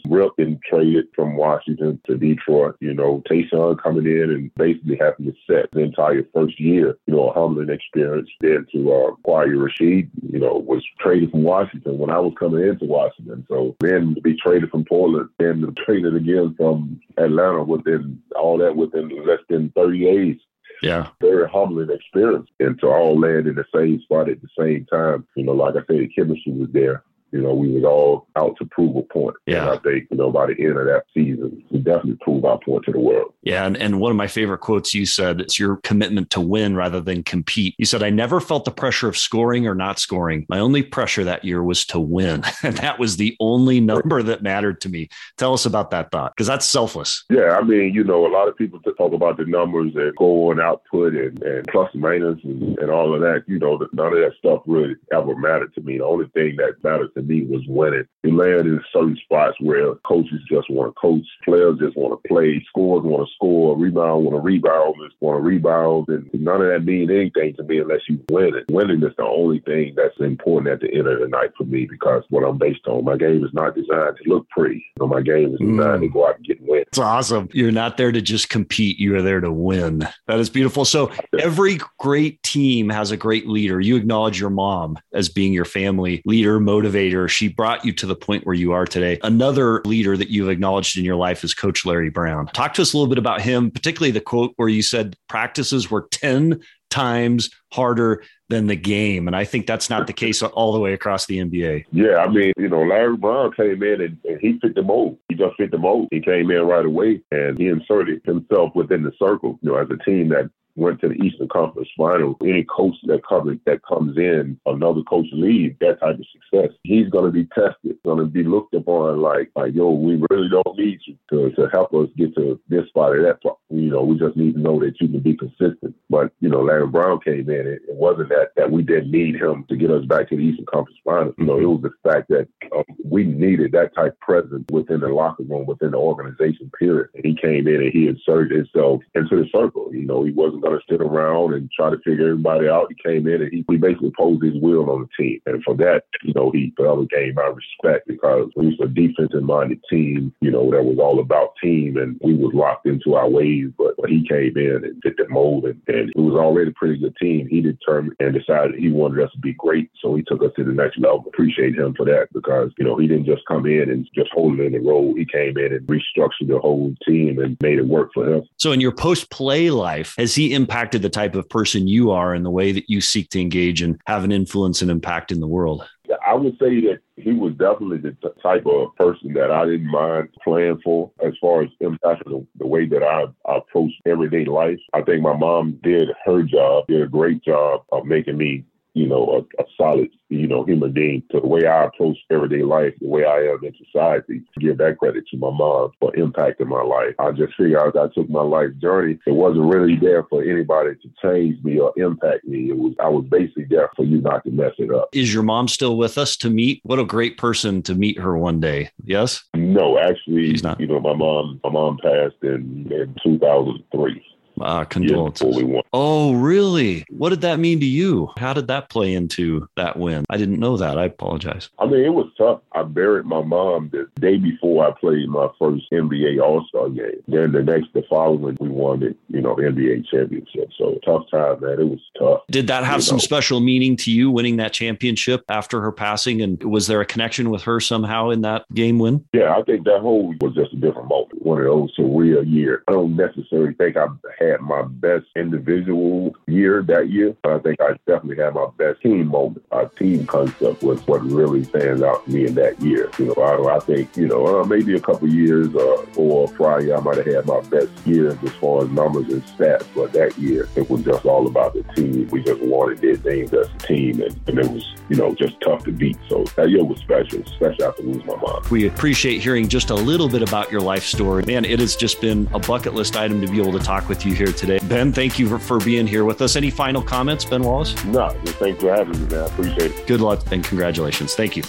Rip 0.08 0.32
and 0.38 0.60
traded 0.62 1.06
from 1.14 1.36
Washington 1.36 2.00
to 2.06 2.16
Detroit. 2.16 2.76
You 2.80 2.94
know, 2.94 3.22
Tayshaun 3.30 3.82
coming 3.82 4.06
in 4.06 4.30
and 4.30 4.54
basically 4.54 4.98
having 5.00 5.26
to 5.26 5.34
set 5.46 5.70
the 5.72 5.80
entire 5.80 6.26
first 6.34 6.58
year, 6.60 6.96
you 7.06 7.14
know, 7.14 7.30
a 7.30 7.32
humbling 7.32 7.70
experience. 7.70 8.28
Then 8.40 8.66
to 8.72 8.92
uh, 8.92 9.12
acquire 9.12 9.56
Rasheed, 9.56 10.10
you 10.22 10.38
know, 10.38 10.54
was 10.54 10.84
traded 10.98 11.30
from 11.30 11.42
Washington 11.42 11.98
when 11.98 12.10
I 12.10 12.18
was 12.18 12.34
coming 12.38 12.66
into 12.66 12.84
Washington. 12.84 13.44
So 13.48 13.76
then 13.80 14.14
to 14.14 14.20
be 14.20 14.36
traded 14.36 14.70
from 14.70 14.84
Portland, 14.84 15.30
then 15.38 15.60
to 15.60 15.72
traded 15.84 16.16
again 16.16 16.54
from 16.56 17.00
Atlanta 17.16 17.62
within 17.64 18.22
all 18.36 18.58
that 18.58 18.76
within 18.76 19.08
less 19.26 19.40
than 19.48 19.70
30 19.76 20.04
days. 20.04 20.36
Yeah. 20.82 21.08
Very 21.20 21.48
humbling 21.48 21.90
experience. 21.90 22.48
And 22.58 22.78
to 22.80 22.86
all 22.86 23.20
land 23.20 23.46
in 23.46 23.54
the 23.54 23.64
same 23.74 24.00
spot 24.00 24.30
at 24.30 24.40
the 24.40 24.48
same 24.58 24.86
time. 24.86 25.26
You 25.36 25.44
know, 25.44 25.52
like 25.52 25.74
I 25.74 25.80
said, 25.80 25.98
the 25.98 26.08
chemistry 26.08 26.52
was 26.52 26.70
there 26.72 27.04
you 27.32 27.40
know, 27.40 27.54
we 27.54 27.72
was 27.72 27.84
all 27.84 28.26
out 28.36 28.56
to 28.58 28.64
prove 28.66 28.96
a 28.96 29.02
point. 29.02 29.36
Yeah. 29.46 29.62
And 29.62 29.70
I 29.70 29.78
think, 29.78 30.08
you 30.10 30.16
know, 30.16 30.30
by 30.30 30.46
the 30.46 30.58
end 30.58 30.76
of 30.76 30.86
that 30.86 31.04
season, 31.14 31.62
we 31.70 31.78
definitely 31.78 32.18
proved 32.20 32.44
our 32.44 32.58
point 32.58 32.84
to 32.86 32.92
the 32.92 32.98
world. 32.98 33.32
Yeah. 33.42 33.66
And, 33.66 33.76
and 33.76 34.00
one 34.00 34.10
of 34.10 34.16
my 34.16 34.26
favorite 34.26 34.58
quotes 34.58 34.94
you 34.94 35.06
said, 35.06 35.40
it's 35.40 35.58
your 35.58 35.76
commitment 35.78 36.30
to 36.30 36.40
win 36.40 36.76
rather 36.76 37.00
than 37.00 37.22
compete. 37.22 37.74
You 37.78 37.86
said, 37.86 38.02
I 38.02 38.10
never 38.10 38.40
felt 38.40 38.64
the 38.64 38.70
pressure 38.70 39.08
of 39.08 39.16
scoring 39.16 39.66
or 39.66 39.74
not 39.74 39.98
scoring. 39.98 40.46
My 40.48 40.58
only 40.58 40.82
pressure 40.82 41.24
that 41.24 41.44
year 41.44 41.62
was 41.62 41.84
to 41.86 42.00
win. 42.00 42.42
And 42.62 42.76
that 42.76 42.98
was 42.98 43.16
the 43.16 43.36
only 43.40 43.80
number 43.80 44.22
that 44.22 44.42
mattered 44.42 44.82
to 44.82 44.88
me. 44.90 45.08
Tell 45.38 45.54
us 45.54 45.64
about 45.64 45.90
that 45.92 46.10
thought, 46.10 46.36
because 46.36 46.46
that's 46.46 46.66
selfless. 46.66 47.24
Yeah. 47.30 47.56
I 47.58 47.62
mean, 47.62 47.94
you 47.94 48.04
know, 48.04 48.26
a 48.26 48.28
lot 48.28 48.48
of 48.48 48.56
people 48.56 48.80
talk 48.80 49.12
about 49.14 49.38
the 49.38 49.46
numbers 49.46 49.92
and 49.94 50.14
goal 50.16 50.50
and 50.50 50.60
output 50.60 51.14
and, 51.14 51.42
and 51.42 51.66
plus 51.68 51.90
minus 51.94 52.38
and, 52.44 52.78
and 52.78 52.90
all 52.90 53.14
of 53.14 53.20
that. 53.22 53.44
You 53.46 53.58
know, 53.58 53.78
none 53.92 54.12
of 54.12 54.18
that 54.18 54.34
stuff 54.38 54.62
really 54.66 54.94
ever 55.12 55.34
mattered 55.34 55.74
to 55.74 55.80
me. 55.80 55.98
The 55.98 56.04
only 56.04 56.26
thing 56.28 56.56
that 56.56 56.82
mattered 56.84 57.14
to 57.14 57.19
me 57.22 57.42
was 57.42 57.62
winning. 57.68 58.04
You 58.22 58.36
land 58.36 58.66
in 58.66 58.80
certain 58.92 59.16
spots 59.24 59.56
where 59.60 59.94
coaches 60.06 60.40
just 60.48 60.70
want 60.70 60.94
to 60.94 61.00
coach, 61.00 61.26
players 61.44 61.78
just 61.78 61.96
want 61.96 62.20
to 62.20 62.28
play, 62.28 62.64
scores 62.68 63.04
want 63.04 63.26
to 63.26 63.34
score, 63.34 63.76
rebound 63.76 64.24
want 64.24 64.36
to 64.36 64.40
rebound, 64.40 64.96
want 65.20 65.38
to 65.38 65.42
rebound, 65.42 66.08
and 66.08 66.28
none 66.34 66.60
of 66.62 66.68
that 66.68 66.84
means 66.84 67.10
anything 67.10 67.54
to 67.56 67.62
me 67.62 67.78
unless 67.78 68.00
you 68.08 68.22
win 68.30 68.54
it. 68.54 68.64
Winning 68.70 69.02
is 69.02 69.14
the 69.16 69.24
only 69.24 69.60
thing 69.60 69.94
that's 69.96 70.18
important 70.20 70.72
at 70.72 70.80
the 70.80 70.94
end 70.96 71.06
of 71.06 71.20
the 71.20 71.28
night 71.28 71.50
for 71.56 71.64
me 71.64 71.86
because 71.86 72.22
what 72.30 72.44
I'm 72.44 72.58
based 72.58 72.86
on, 72.86 73.04
my 73.04 73.16
game 73.16 73.44
is 73.44 73.52
not 73.52 73.74
designed 73.74 74.16
to 74.22 74.28
look 74.28 74.48
pretty. 74.50 74.84
You 74.96 75.00
know, 75.00 75.06
my 75.06 75.22
game 75.22 75.52
is 75.54 75.58
designed 75.58 75.78
mm. 75.78 76.00
to 76.00 76.08
go 76.08 76.28
out 76.28 76.36
and 76.36 76.44
get 76.44 76.60
wins. 76.60 76.86
It's 76.88 76.98
awesome. 76.98 77.48
You're 77.52 77.72
not 77.72 77.96
there 77.96 78.12
to 78.12 78.20
just 78.20 78.48
compete. 78.48 78.98
You 78.98 79.16
are 79.16 79.22
there 79.22 79.40
to 79.40 79.52
win. 79.52 80.06
That 80.26 80.40
is 80.40 80.50
beautiful. 80.50 80.84
So 80.84 81.10
every 81.38 81.78
great 81.98 82.42
team 82.42 82.88
has 82.88 83.10
a 83.10 83.16
great 83.16 83.46
leader. 83.46 83.80
You 83.80 83.96
acknowledge 83.96 84.40
your 84.40 84.50
mom 84.50 84.98
as 85.12 85.28
being 85.28 85.52
your 85.52 85.64
family 85.64 86.22
leader, 86.24 86.58
motivator 86.58 87.09
She 87.28 87.48
brought 87.48 87.84
you 87.84 87.92
to 87.94 88.06
the 88.06 88.16
point 88.16 88.46
where 88.46 88.54
you 88.54 88.72
are 88.72 88.86
today. 88.86 89.18
Another 89.22 89.82
leader 89.84 90.16
that 90.16 90.30
you've 90.30 90.48
acknowledged 90.48 90.98
in 90.98 91.04
your 91.04 91.16
life 91.16 91.44
is 91.44 91.54
Coach 91.54 91.84
Larry 91.84 92.10
Brown. 92.10 92.46
Talk 92.48 92.74
to 92.74 92.82
us 92.82 92.92
a 92.92 92.96
little 92.96 93.08
bit 93.08 93.18
about 93.18 93.40
him, 93.40 93.70
particularly 93.70 94.10
the 94.10 94.20
quote 94.20 94.52
where 94.56 94.68
you 94.68 94.82
said 94.82 95.16
practices 95.28 95.90
were 95.90 96.08
10 96.10 96.60
times 96.90 97.50
harder 97.72 98.22
than 98.48 98.66
the 98.66 98.76
game. 98.76 99.28
And 99.28 99.36
I 99.36 99.44
think 99.44 99.66
that's 99.66 99.88
not 99.88 100.06
the 100.06 100.12
case 100.12 100.42
all 100.42 100.72
the 100.72 100.80
way 100.80 100.92
across 100.92 101.26
the 101.26 101.38
NBA. 101.38 101.84
Yeah, 101.92 102.16
I 102.16 102.28
mean, 102.28 102.52
you 102.56 102.68
know, 102.68 102.82
Larry 102.82 103.16
Brown 103.16 103.52
came 103.52 103.82
in 103.82 104.00
and, 104.00 104.18
and, 104.24 104.40
he 104.40 104.58
fit 104.60 104.74
the 104.74 104.82
mold. 104.82 105.18
He 105.28 105.36
just 105.36 105.56
fit 105.56 105.70
the 105.70 105.78
mold. 105.78 106.08
He 106.10 106.20
came 106.20 106.50
in 106.50 106.62
right 106.62 106.84
away 106.84 107.22
and 107.30 107.56
he 107.56 107.68
inserted 107.68 108.22
himself 108.24 108.74
within 108.74 109.04
the 109.04 109.12
circle, 109.18 109.58
you 109.62 109.70
know, 109.70 109.76
as 109.76 109.88
a 109.90 110.02
team 110.04 110.30
that 110.30 110.50
went 110.80 111.00
to 111.00 111.08
the 111.08 111.22
Eastern 111.22 111.48
Conference 111.48 111.88
Final. 111.96 112.36
Any 112.42 112.64
coach 112.64 112.94
that 113.04 113.24
comes 113.26 113.58
that 113.66 113.82
comes 113.82 114.16
in, 114.16 114.58
another 114.66 115.02
coach 115.02 115.26
leaves 115.32 115.76
that 115.80 116.00
type 116.00 116.18
of 116.18 116.26
success. 116.32 116.76
He's 116.82 117.08
going 117.08 117.26
to 117.26 117.30
be 117.30 117.44
tested, 117.46 117.98
going 118.04 118.18
to 118.18 118.24
be 118.24 118.42
looked 118.42 118.74
upon 118.74 119.20
like, 119.20 119.50
like, 119.54 119.74
yo, 119.74 119.90
we 119.90 120.22
really 120.30 120.48
don't 120.48 120.78
need 120.78 121.00
you 121.06 121.16
to, 121.30 121.50
to 121.56 121.68
help 121.70 121.92
us 121.94 122.08
get 122.16 122.34
to 122.36 122.58
this 122.68 122.86
spot 122.88 123.14
or 123.14 123.22
that 123.22 123.38
spot. 123.40 123.58
You 123.68 123.90
know, 123.90 124.02
we 124.02 124.18
just 124.18 124.36
need 124.36 124.54
to 124.54 124.60
know 124.60 124.80
that 124.80 125.00
you 125.00 125.08
can 125.08 125.20
be 125.20 125.36
consistent. 125.36 125.94
But 126.08 126.32
you 126.40 126.48
know, 126.48 126.62
Larry 126.62 126.86
Brown 126.86 127.20
came 127.20 127.48
in. 127.48 127.66
It, 127.66 127.82
it 127.88 127.94
wasn't 127.94 128.30
that 128.30 128.52
that 128.56 128.70
we 128.70 128.82
didn't 128.82 129.10
need 129.10 129.36
him 129.36 129.64
to 129.68 129.76
get 129.76 129.90
us 129.90 130.04
back 130.06 130.28
to 130.30 130.36
the 130.36 130.42
Eastern 130.42 130.66
Conference 130.66 130.98
Final. 131.04 131.34
You 131.38 131.44
know, 131.44 131.60
it 131.60 131.64
was 131.64 131.82
the 131.82 132.10
fact 132.10 132.28
that 132.28 132.48
um, 132.74 132.84
we 133.04 133.24
needed 133.24 133.72
that 133.72 133.94
type 133.94 134.12
of 134.12 134.20
presence 134.20 134.64
within 134.70 135.00
the 135.00 135.08
locker 135.08 135.42
room, 135.42 135.66
within 135.66 135.92
the 135.92 135.98
organization. 135.98 136.70
Period. 136.78 137.10
And 137.14 137.24
he 137.24 137.34
came 137.34 137.68
in 137.68 137.82
and 137.82 137.92
he 137.92 138.08
inserted 138.08 138.56
himself 138.56 139.02
into 139.14 139.36
the 139.36 139.48
circle. 139.54 139.90
You 139.92 140.06
know, 140.06 140.24
he 140.24 140.32
wasn't 140.32 140.62
going 140.70 140.80
to 140.80 140.94
sit 140.94 141.00
around 141.00 141.54
and 141.54 141.70
try 141.70 141.90
to 141.90 141.98
figure 141.98 142.30
everybody 142.30 142.68
out. 142.68 142.88
He 142.90 143.02
came 143.02 143.26
in 143.26 143.42
and 143.42 143.52
he, 143.52 143.64
he 143.68 143.76
basically 143.76 144.12
posed 144.16 144.42
his 144.42 144.60
will 144.60 144.90
on 144.90 145.02
the 145.02 145.22
team. 145.22 145.40
And 145.46 145.62
for 145.62 145.74
that, 145.76 146.04
you 146.22 146.32
know, 146.34 146.50
he 146.50 146.72
forever 146.76 147.04
gained 147.04 147.34
my 147.34 147.52
respect 147.52 148.06
because 148.06 148.50
we 148.56 148.66
was 148.66 148.80
a 148.82 148.88
defensive 148.88 149.42
minded 149.42 149.80
team, 149.90 150.32
you 150.40 150.50
know, 150.50 150.70
that 150.70 150.84
was 150.84 150.98
all 150.98 151.20
about 151.20 151.54
team 151.62 151.96
and 151.96 152.18
we 152.22 152.34
was 152.34 152.52
locked 152.54 152.86
into 152.86 153.14
our 153.14 153.28
ways. 153.28 153.70
But 153.76 153.94
when 153.96 154.10
he 154.10 154.26
came 154.28 154.56
in 154.56 154.84
and 154.84 155.02
fit 155.02 155.16
the 155.16 155.28
mold 155.28 155.64
and, 155.64 155.80
and 155.88 156.10
it 156.10 156.16
was 156.16 156.34
already 156.34 156.70
a 156.70 156.74
pretty 156.74 156.98
good 156.98 157.16
team, 157.20 157.48
he 157.48 157.60
determined 157.60 158.16
and 158.20 158.34
decided 158.34 158.76
he 158.76 158.90
wanted 158.90 159.24
us 159.24 159.32
to 159.32 159.38
be 159.38 159.54
great. 159.54 159.90
So 160.00 160.14
he 160.14 160.22
took 160.22 160.42
us 160.42 160.52
to 160.56 160.64
the 160.64 160.72
next 160.72 160.98
level. 160.98 161.24
Appreciate 161.26 161.76
him 161.76 161.94
for 161.94 162.04
that 162.06 162.28
because, 162.32 162.70
you 162.78 162.84
know, 162.84 162.96
he 162.96 163.06
didn't 163.06 163.26
just 163.26 163.42
come 163.46 163.66
in 163.66 163.90
and 163.90 164.08
just 164.14 164.30
hold 164.32 164.58
it 164.58 164.66
in 164.66 164.72
the 164.72 164.78
role. 164.78 165.14
He 165.16 165.24
came 165.24 165.56
in 165.58 165.72
and 165.72 165.86
restructured 165.86 166.48
the 166.48 166.58
whole 166.58 166.94
team 167.06 167.38
and 167.38 167.56
made 167.60 167.78
it 167.78 167.86
work 167.86 168.10
for 168.14 168.32
him. 168.32 168.42
So 168.58 168.72
in 168.72 168.80
your 168.80 168.92
post 168.92 169.30
play 169.30 169.70
life, 169.70 170.14
has 170.18 170.34
he 170.34 170.49
impacted 170.52 171.02
the 171.02 171.08
type 171.08 171.34
of 171.34 171.48
person 171.48 171.88
you 171.88 172.10
are 172.10 172.34
and 172.34 172.44
the 172.44 172.50
way 172.50 172.72
that 172.72 172.88
you 172.88 173.00
seek 173.00 173.30
to 173.30 173.40
engage 173.40 173.82
and 173.82 174.00
have 174.06 174.24
an 174.24 174.32
influence 174.32 174.82
and 174.82 174.90
impact 174.90 175.32
in 175.32 175.40
the 175.40 175.48
world? 175.48 175.86
I 176.26 176.34
would 176.34 176.58
say 176.58 176.80
that 176.82 177.00
he 177.16 177.32
was 177.32 177.52
definitely 177.54 177.98
the 177.98 178.16
type 178.42 178.66
of 178.66 178.94
person 178.96 179.32
that 179.34 179.50
I 179.50 179.64
didn't 179.64 179.90
mind 179.90 180.28
playing 180.42 180.80
for 180.84 181.10
as 181.24 181.34
far 181.40 181.62
as 181.62 181.68
impacting 181.82 182.24
the, 182.24 182.46
the 182.58 182.66
way 182.66 182.86
that 182.86 183.02
I, 183.02 183.24
I 183.50 183.58
approach 183.58 183.92
everyday 184.06 184.44
life. 184.44 184.78
I 184.92 185.02
think 185.02 185.22
my 185.22 185.36
mom 185.36 185.78
did 185.82 186.08
her 186.24 186.42
job, 186.42 186.86
did 186.88 187.02
a 187.02 187.08
great 187.08 187.42
job 187.42 187.82
of 187.92 188.06
making 188.06 188.38
me 188.38 188.64
you 188.94 189.06
know, 189.06 189.46
a, 189.58 189.62
a, 189.62 189.66
solid, 189.76 190.10
you 190.28 190.46
know, 190.46 190.64
human 190.64 190.92
being 190.92 191.22
to 191.30 191.40
the 191.40 191.46
way 191.46 191.66
I 191.66 191.84
approach 191.84 192.16
everyday 192.30 192.62
life, 192.62 192.92
the 193.00 193.08
way 193.08 193.24
I 193.24 193.38
am 193.38 193.60
in 193.62 193.74
society. 193.84 194.42
To 194.54 194.60
give 194.60 194.78
that 194.78 194.98
credit 194.98 195.24
to 195.30 195.36
my 195.36 195.50
mom 195.50 195.92
for 196.00 196.12
impacting 196.12 196.66
my 196.66 196.82
life. 196.82 197.14
I 197.18 197.30
just 197.32 197.54
figured 197.56 197.80
out 197.80 197.96
I 197.96 198.12
took 198.14 198.28
my 198.28 198.42
life 198.42 198.70
journey. 198.80 199.18
It 199.26 199.32
wasn't 199.32 199.72
really 199.72 199.96
there 199.96 200.24
for 200.24 200.42
anybody 200.42 200.90
to 200.96 201.10
change 201.22 201.62
me 201.64 201.78
or 201.78 201.92
impact 201.96 202.44
me. 202.44 202.70
It 202.70 202.76
was 202.76 202.94
I 203.00 203.08
was 203.08 203.24
basically 203.28 203.66
there 203.68 203.90
for 203.96 204.04
you 204.04 204.20
not 204.20 204.44
to 204.44 204.50
mess 204.50 204.72
it 204.78 204.92
up. 204.92 205.08
Is 205.12 205.32
your 205.32 205.42
mom 205.42 205.68
still 205.68 205.96
with 205.96 206.18
us 206.18 206.36
to 206.38 206.50
meet? 206.50 206.80
What 206.82 206.98
a 206.98 207.04
great 207.04 207.38
person 207.38 207.82
to 207.82 207.94
meet 207.94 208.18
her 208.18 208.36
one 208.36 208.60
day. 208.60 208.90
Yes? 209.04 209.44
No, 209.54 209.98
actually, 209.98 210.50
She's 210.50 210.62
not. 210.62 210.80
you 210.80 210.86
know, 210.86 211.00
my 211.00 211.14
mom 211.14 211.60
my 211.62 211.70
mom 211.70 211.98
passed 212.02 212.36
in, 212.42 212.90
in 212.90 213.14
2003. 213.22 214.24
Uh, 214.60 214.84
condolences. 214.84 215.56
Oh, 215.92 216.34
really? 216.34 217.04
What 217.10 217.30
did 217.30 217.40
that 217.42 217.58
mean 217.58 217.80
to 217.80 217.86
you? 217.86 218.30
How 218.36 218.52
did 218.52 218.68
that 218.68 218.88
play 218.88 219.14
into 219.14 219.68
that 219.76 219.96
win? 219.96 220.24
I 220.30 220.36
didn't 220.36 220.60
know 220.60 220.76
that. 220.76 220.98
I 220.98 221.06
apologize. 221.06 221.70
I 221.78 221.86
mean, 221.86 222.04
it 222.04 222.14
was 222.14 222.30
tough. 222.36 222.60
I 222.72 222.82
buried 222.82 223.26
my 223.26 223.42
mom 223.42 223.90
the 223.92 224.08
day 224.20 224.36
before 224.36 224.86
I 224.86 224.92
played 224.98 225.28
my 225.28 225.48
first 225.58 225.84
NBA 225.92 226.40
All 226.42 226.64
Star 226.68 226.88
game. 226.88 227.22
Then 227.28 227.52
the 227.52 227.62
next, 227.62 227.92
the 227.94 228.02
following, 228.08 228.56
we 228.60 228.68
won 228.68 229.00
the 229.00 229.14
you 229.28 229.40
know 229.40 229.56
NBA 229.56 230.06
championship. 230.08 230.70
So 230.76 230.98
tough 231.04 231.24
time, 231.30 231.60
man. 231.60 231.80
It 231.80 231.88
was 231.88 232.00
tough. 232.18 232.40
Did 232.50 232.66
that 232.68 232.84
have 232.84 233.02
some 233.02 233.16
know. 233.16 233.20
special 233.20 233.60
meaning 233.60 233.96
to 233.96 234.10
you, 234.10 234.30
winning 234.30 234.56
that 234.56 234.72
championship 234.72 235.44
after 235.48 235.80
her 235.80 235.92
passing? 235.92 236.42
And 236.42 236.62
was 236.62 236.86
there 236.86 237.00
a 237.00 237.06
connection 237.06 237.50
with 237.50 237.62
her 237.62 237.80
somehow 237.80 238.30
in 238.30 238.42
that 238.42 238.64
game 238.74 238.98
win? 238.98 239.24
Yeah, 239.32 239.56
I 239.56 239.62
think 239.62 239.84
that 239.84 240.00
whole 240.00 240.34
was 240.40 240.54
just 240.54 240.72
a 240.72 240.76
different 240.76 241.08
moment. 241.08 241.42
One 241.42 241.58
of 241.58 241.64
those 241.64 241.96
surreal 241.96 242.50
years. 242.50 242.82
I 242.88 242.92
don't 242.92 243.16
necessarily 243.16 243.74
think 243.74 243.96
I 243.96 244.06
had 244.38 244.49
my 244.60 244.82
best 244.82 245.26
individual 245.36 246.34
year 246.46 246.82
that 246.82 247.10
year. 247.10 247.36
I 247.44 247.58
think 247.58 247.80
I 247.80 247.92
definitely 248.06 248.42
had 248.42 248.54
my 248.54 248.68
best 248.76 249.02
team 249.02 249.28
moment. 249.28 249.64
Our 249.70 249.88
team 249.90 250.26
concept 250.26 250.82
was 250.82 251.06
what 251.06 251.22
really 251.22 251.64
stands 251.64 252.02
out 252.02 252.24
to 252.24 252.30
me 252.30 252.46
in 252.46 252.54
that 252.54 252.80
year. 252.80 253.10
You 253.18 253.26
know, 253.26 253.42
I, 253.42 253.76
I 253.76 253.80
think, 253.80 254.16
you 254.16 254.28
know, 254.28 254.60
uh, 254.60 254.64
maybe 254.64 254.94
a 254.94 255.00
couple 255.00 255.28
years 255.28 255.74
uh, 255.74 256.04
or 256.16 256.48
prior, 256.48 256.96
I 256.96 257.00
might 257.00 257.18
have 257.18 257.26
had 257.26 257.46
my 257.46 257.60
best 257.62 257.90
years 258.06 258.36
as 258.42 258.52
far 258.54 258.84
as 258.84 258.90
numbers 258.90 259.28
and 259.28 259.44
stats, 259.46 259.86
but 259.94 260.12
that 260.12 260.38
year 260.38 260.68
it 260.76 260.88
was 260.88 261.02
just 261.02 261.24
all 261.24 261.46
about 261.46 261.74
the 261.74 261.82
team. 261.94 262.28
We 262.28 262.42
just 262.42 262.60
wanted 262.62 263.00
did 263.00 263.22
things 263.22 263.52
as 263.52 263.68
a 263.68 263.78
team, 263.78 264.20
and, 264.22 264.38
and 264.46 264.58
it 264.58 264.70
was, 264.70 264.94
you 265.08 265.16
know, 265.16 265.34
just 265.34 265.60
tough 265.60 265.84
to 265.84 265.92
beat. 265.92 266.18
So 266.28 266.44
that 266.56 266.70
year 266.70 266.84
was 266.84 266.98
special, 266.98 267.42
especially 267.42 267.84
after 267.84 268.02
losing 268.02 268.26
my 268.26 268.36
mom. 268.36 268.62
We 268.70 268.86
appreciate 268.86 269.40
hearing 269.40 269.68
just 269.68 269.90
a 269.90 269.94
little 269.94 270.28
bit 270.28 270.42
about 270.42 270.70
your 270.70 270.80
life 270.80 271.04
story. 271.04 271.44
Man, 271.44 271.64
it 271.64 271.80
has 271.80 271.96
just 271.96 272.20
been 272.20 272.48
a 272.52 272.58
bucket 272.58 272.94
list 272.94 273.16
item 273.16 273.40
to 273.40 273.46
be 273.46 273.60
able 273.60 273.72
to 273.72 273.84
talk 273.84 274.08
with 274.08 274.24
you 274.30 274.36
here 274.36 274.52
today. 274.52 274.78
Ben, 274.88 275.12
thank 275.12 275.38
you 275.38 275.48
for, 275.48 275.58
for 275.58 275.78
being 275.84 276.06
here 276.06 276.24
with 276.24 276.40
us. 276.40 276.56
Any 276.56 276.70
final 276.70 277.02
comments, 277.02 277.44
Ben 277.44 277.62
Wallace? 277.62 278.02
No, 278.04 278.30
thanks 278.30 278.80
for 278.80 278.90
having 278.90 279.20
me, 279.20 279.26
man. 279.26 279.40
I 279.40 279.46
appreciate 279.46 279.92
it. 279.92 280.06
Good 280.06 280.20
luck 280.20 280.40
and 280.52 280.64
congratulations. 280.64 281.34
Thank 281.34 281.56
you. 281.56 281.62